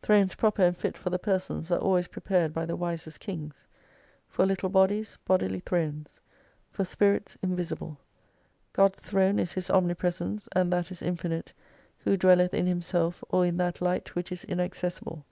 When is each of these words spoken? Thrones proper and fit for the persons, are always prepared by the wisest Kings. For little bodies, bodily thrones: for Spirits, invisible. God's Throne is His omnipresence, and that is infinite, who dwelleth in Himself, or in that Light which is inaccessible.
Thrones 0.00 0.34
proper 0.34 0.62
and 0.62 0.74
fit 0.74 0.96
for 0.96 1.10
the 1.10 1.18
persons, 1.18 1.70
are 1.70 1.78
always 1.78 2.08
prepared 2.08 2.54
by 2.54 2.64
the 2.64 2.76
wisest 2.76 3.20
Kings. 3.20 3.66
For 4.26 4.46
little 4.46 4.70
bodies, 4.70 5.18
bodily 5.26 5.60
thrones: 5.60 6.18
for 6.70 6.82
Spirits, 6.86 7.36
invisible. 7.42 7.98
God's 8.72 9.00
Throne 9.00 9.38
is 9.38 9.52
His 9.52 9.70
omnipresence, 9.70 10.48
and 10.52 10.72
that 10.72 10.90
is 10.90 11.02
infinite, 11.02 11.52
who 11.98 12.16
dwelleth 12.16 12.54
in 12.54 12.66
Himself, 12.66 13.22
or 13.28 13.44
in 13.44 13.58
that 13.58 13.82
Light 13.82 14.14
which 14.14 14.32
is 14.32 14.44
inaccessible. 14.44 15.26